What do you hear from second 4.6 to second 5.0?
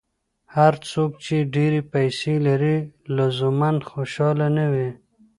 وي.